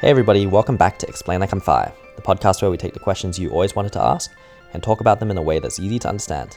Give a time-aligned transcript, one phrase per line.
[0.00, 3.00] Hey, everybody, welcome back to Explain Like I'm Five, the podcast where we take the
[3.00, 4.30] questions you always wanted to ask
[4.72, 6.56] and talk about them in a way that's easy to understand.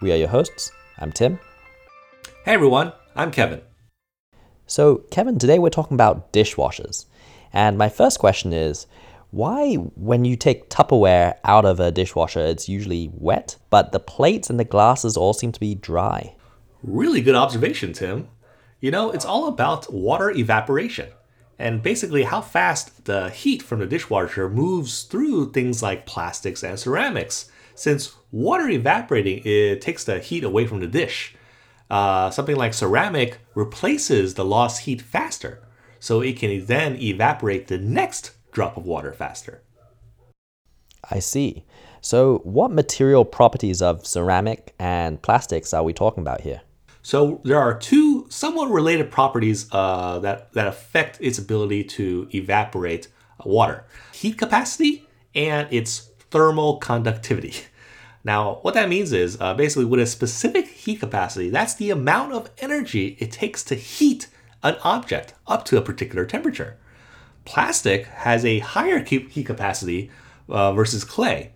[0.00, 0.72] We are your hosts.
[0.96, 1.38] I'm Tim.
[2.46, 3.60] Hey everyone, I'm Kevin.
[4.66, 7.04] So, Kevin, today we're talking about dishwashers.
[7.52, 8.86] And my first question is
[9.30, 14.48] why, when you take Tupperware out of a dishwasher, it's usually wet, but the plates
[14.48, 16.34] and the glasses all seem to be dry?
[16.82, 18.28] Really good observation, Tim.
[18.80, 21.08] You know, it's all about water evaporation
[21.60, 26.78] and basically how fast the heat from the dishwasher moves through things like plastics and
[26.78, 27.50] ceramics.
[27.74, 31.34] Since water evaporating, it takes the heat away from the dish.
[31.90, 35.62] Uh, something like ceramic replaces the lost heat faster,
[35.98, 39.62] so it can then evaporate the next drop of water faster.
[41.10, 41.64] I see.
[42.00, 46.62] So, what material properties of ceramic and plastics are we talking about here?
[47.02, 53.08] So there are two somewhat related properties uh, that, that affect its ability to evaporate
[53.44, 57.54] water heat capacity and its thermal conductivity.
[58.22, 62.34] Now, what that means is uh, basically with a specific heat capacity, that's the amount
[62.34, 64.26] of energy it takes to heat
[64.62, 66.76] an object up to a particular temperature.
[67.46, 70.10] Plastic has a higher heat capacity
[70.50, 71.52] uh, versus clay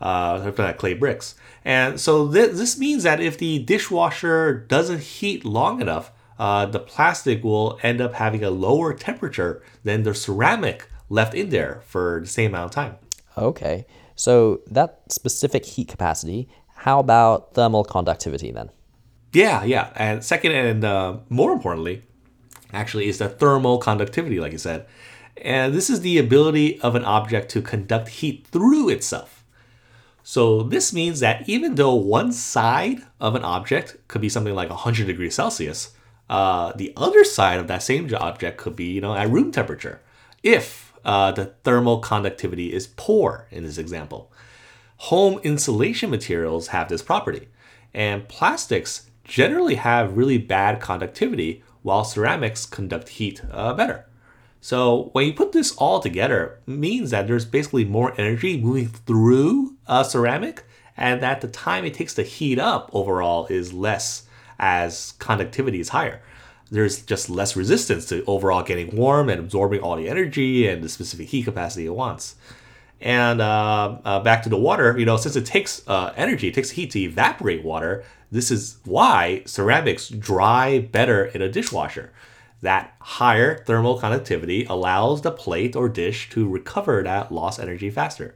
[0.00, 1.34] uh, like clay bricks.
[1.64, 6.80] And so th- this means that if the dishwasher doesn't heat long enough, uh, the
[6.80, 12.20] plastic will end up having a lower temperature than the ceramic left in there for
[12.22, 12.96] the same amount of time.
[13.36, 18.70] Okay, so that specific heat capacity, how about thermal conductivity then?
[19.32, 19.92] Yeah, yeah.
[19.96, 22.02] And second, and uh, more importantly,
[22.72, 24.86] actually, is the thermal conductivity, like you said.
[25.36, 29.39] And this is the ability of an object to conduct heat through itself.
[30.22, 34.70] So this means that even though one side of an object could be something like
[34.70, 35.92] 100 degrees Celsius,
[36.28, 40.00] uh, the other side of that same object could be, you know, at room temperature,
[40.42, 44.30] if uh, the thermal conductivity is poor in this example.
[45.04, 47.48] Home insulation materials have this property,
[47.94, 54.06] and plastics generally have really bad conductivity, while ceramics conduct heat uh, better.
[54.60, 59.76] So when you put this all together, means that there's basically more energy moving through
[59.90, 60.64] a ceramic,
[60.96, 64.26] and that the time it takes to heat up overall is less
[64.58, 66.22] as conductivity is higher.
[66.70, 70.88] There's just less resistance to overall getting warm and absorbing all the energy and the
[70.88, 72.36] specific heat capacity it wants.
[73.00, 76.54] And uh, uh, back to the water, you know, since it takes uh, energy, it
[76.54, 78.04] takes heat to evaporate water.
[78.30, 82.12] This is why ceramics dry better in a dishwasher
[82.62, 88.34] that higher thermal conductivity allows the plate or dish to recover that lost energy faster.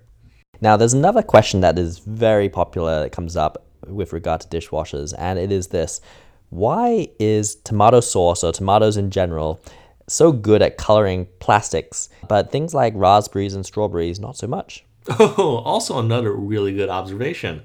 [0.64, 5.12] Now, there's another question that is very popular that comes up with regard to dishwashers,
[5.18, 6.00] and it is this
[6.48, 9.60] Why is tomato sauce or tomatoes in general
[10.08, 14.86] so good at coloring plastics, but things like raspberries and strawberries not so much?
[15.20, 17.62] Oh, also another really good observation.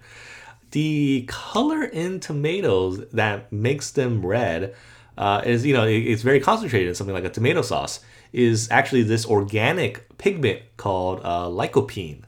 [0.72, 4.76] The color in tomatoes that makes them red
[5.18, 8.02] uh, is you know it's very concentrated in something like a tomato sauce
[8.34, 12.24] is actually this organic pigment called uh, lycopene.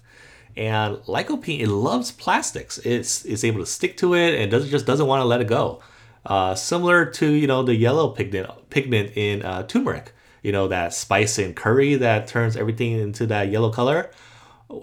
[0.58, 2.78] And lycopene it loves plastics.
[2.80, 5.48] It's it's able to stick to it and doesn't just doesn't want to let it
[5.48, 5.82] go.
[6.26, 10.14] Uh, similar to you know the yellow pigment pigment in uh, turmeric.
[10.44, 14.12] You know that spice in curry that turns everything into that yellow color.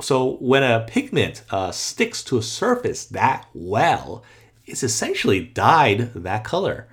[0.00, 4.22] So when a pigment uh, sticks to a surface that well,
[4.66, 6.88] it's essentially dyed that color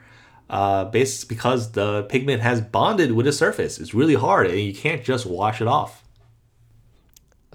[0.49, 3.79] uh, based because the pigment has bonded with the surface.
[3.79, 6.04] It's really hard, and you can't just wash it off.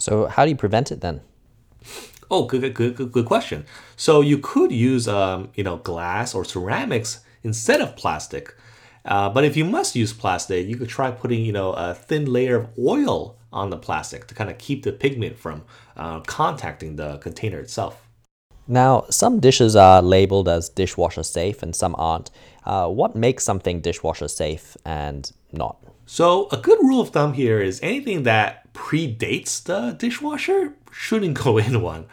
[0.00, 1.20] So how do you prevent it then?
[2.30, 3.66] Oh, good, good, good, good question.
[3.96, 8.54] So you could use, um, you know, glass or ceramics instead of plastic.
[9.04, 12.26] Uh, but if you must use plastic, you could try putting, you know, a thin
[12.26, 15.62] layer of oil on the plastic to kind of keep the pigment from
[15.96, 18.06] uh, contacting the container itself.
[18.68, 22.30] Now, some dishes are labeled as dishwasher safe and some aren't.
[22.64, 25.78] Uh, what makes something dishwasher safe and not?
[26.06, 31.58] So, a good rule of thumb here is anything that predates the dishwasher shouldn't go
[31.66, 32.06] in one.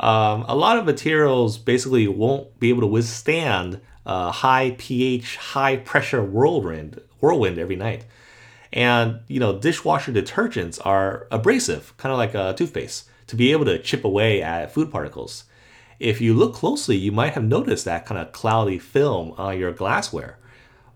[0.00, 5.76] Um, a lot of materials basically won't be able to withstand uh, high pH, high
[5.76, 8.04] pressure whirlwind, whirlwind every night.
[8.72, 13.64] And you know, dishwasher detergents are abrasive, kind of like a toothpaste, to be able
[13.66, 15.44] to chip away at food particles
[16.00, 19.72] if you look closely, you might have noticed that kind of cloudy film on your
[19.72, 20.38] glassware.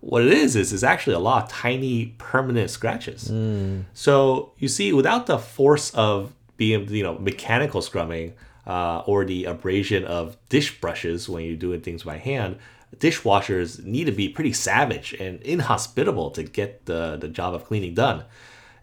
[0.00, 3.30] What it is is it's actually a lot of tiny permanent scratches.
[3.30, 3.84] Mm.
[3.94, 8.34] So you see, without the force of being you know mechanical scrubbing
[8.66, 12.58] uh, or the abrasion of dish brushes when you're doing things by hand,
[12.96, 17.94] dishwashers need to be pretty savage and inhospitable to get the, the job of cleaning
[17.94, 18.24] done.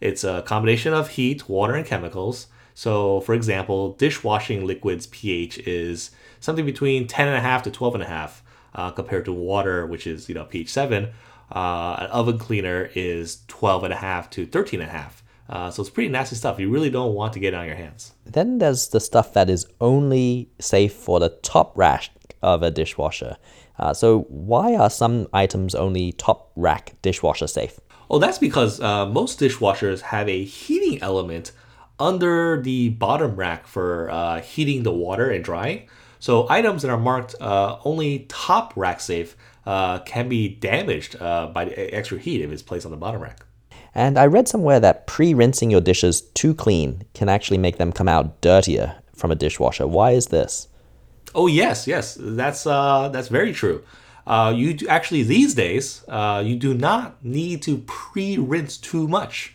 [0.02, 2.48] It's a combination of heat, water, and chemicals.
[2.74, 8.42] So, for example, dishwashing liquid's pH is something between 10.5 to 12.5
[8.76, 11.10] uh, compared to water, which is you know pH 7.
[11.52, 15.12] Uh, an oven cleaner is 12.5 to 13.5.
[15.48, 16.60] Uh, so it's pretty nasty stuff.
[16.60, 18.14] You really don't want to get it on your hands.
[18.26, 22.10] Then there's the stuff that is only safe for the top rack
[22.42, 23.38] of a dishwasher.
[23.78, 27.80] Uh, so why are some items only top rack dishwasher safe?
[28.10, 31.52] Oh, that's because uh, most dishwashers have a heating element
[32.00, 35.88] under the bottom rack for uh, heating the water and drying.
[36.20, 39.36] So items that are marked uh, only top rack safe
[39.66, 43.22] uh, can be damaged uh, by the extra heat if it's placed on the bottom
[43.22, 43.46] rack.
[43.94, 47.92] And I read somewhere that pre rinsing your dishes too clean can actually make them
[47.92, 49.88] come out dirtier from a dishwasher.
[49.88, 50.68] Why is this?
[51.34, 53.84] Oh yes, yes, that's uh, that's very true.
[54.28, 59.55] Uh, you do, actually these days uh, you do not need to pre-rinse too much.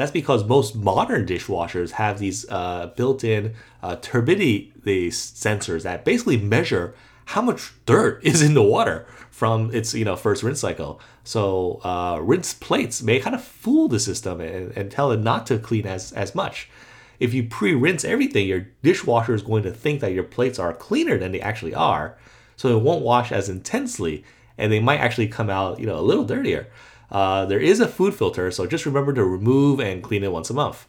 [0.00, 4.72] That's because most modern dishwashers have these uh, built-in uh, turbidity
[5.10, 6.94] sensors that basically measure
[7.26, 11.02] how much dirt is in the water from its you know first rinse cycle.
[11.22, 15.46] So uh, rinse plates may kind of fool the system and, and tell it not
[15.48, 16.70] to clean as as much.
[17.18, 21.18] If you pre-rinse everything, your dishwasher is going to think that your plates are cleaner
[21.18, 22.16] than they actually are,
[22.56, 24.24] so it won't wash as intensely,
[24.56, 26.68] and they might actually come out you know a little dirtier.
[27.10, 30.50] Uh, there is a food filter, so just remember to remove and clean it once
[30.50, 30.86] a month.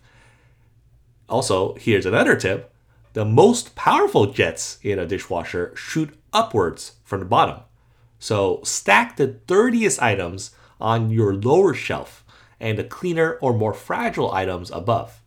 [1.28, 2.72] Also, here's another tip
[3.14, 7.60] the most powerful jets in a dishwasher shoot upwards from the bottom.
[8.20, 12.24] So stack the dirtiest items on your lower shelf
[12.60, 15.22] and the cleaner or more fragile items above.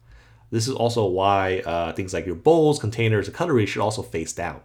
[0.51, 4.33] This is also why uh, things like your bowls, containers, and cutlery should also face
[4.33, 4.61] down.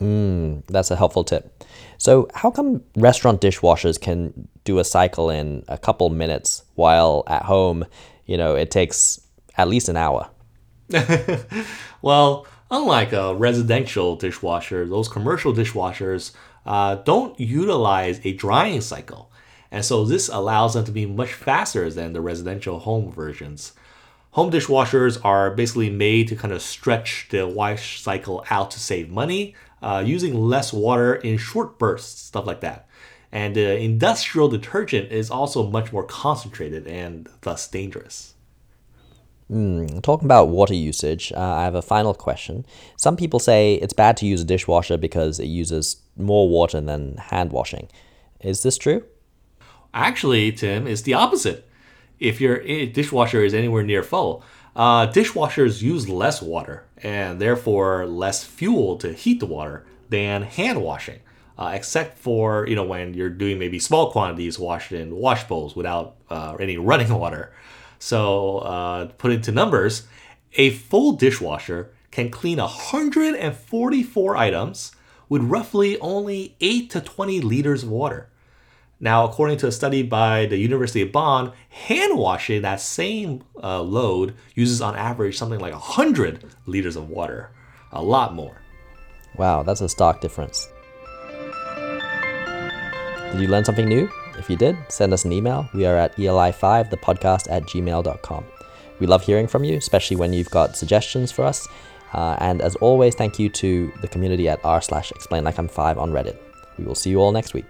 [0.00, 1.62] Mm, that's a helpful tip.
[1.98, 7.42] So, how come restaurant dishwashers can do a cycle in a couple minutes while at
[7.42, 7.84] home,
[8.26, 9.20] you know, it takes
[9.56, 10.28] at least an hour?
[12.02, 16.32] well, unlike a residential dishwasher, those commercial dishwashers
[16.64, 19.30] uh, don't utilize a drying cycle.
[19.70, 23.72] And so this allows them to be much faster than the residential home versions.
[24.32, 29.10] Home dishwashers are basically made to kind of stretch the wash cycle out to save
[29.10, 32.88] money, uh, using less water in short bursts, stuff like that.
[33.32, 38.34] And the industrial detergent is also much more concentrated and thus dangerous.
[39.50, 42.66] Mm, talking about water usage, uh, I have a final question.
[42.96, 47.16] Some people say it's bad to use a dishwasher because it uses more water than
[47.16, 47.88] hand washing.
[48.40, 49.04] Is this true?
[49.94, 51.68] Actually, Tim, it's the opposite.
[52.18, 54.42] If your dishwasher is anywhere near full,
[54.76, 60.82] uh, dishwashers use less water and therefore less fuel to heat the water than hand
[60.82, 61.20] washing,
[61.58, 65.74] uh, except for you know when you're doing maybe small quantities washed in wash bowls
[65.74, 67.52] without uh, any running water.
[67.98, 70.06] So, uh, put into numbers,
[70.52, 74.92] a full dishwasher can clean 144 items
[75.30, 78.28] with roughly only 8 to 20 liters of water.
[78.98, 83.82] Now, according to a study by the University of Bonn, hand washing that same uh,
[83.82, 87.50] load uses on average something like 100 liters of water.
[87.92, 88.62] A lot more.
[89.36, 90.68] Wow, that's a stark difference.
[93.32, 94.08] Did you learn something new?
[94.38, 95.68] If you did, send us an email.
[95.74, 98.44] We are at eli5, the podcast at gmail.com.
[98.98, 101.68] We love hearing from you, especially when you've got suggestions for us.
[102.14, 105.68] Uh, and as always, thank you to the community at r slash explain like I'm
[105.68, 106.38] five on Reddit.
[106.78, 107.66] We will see you all next week.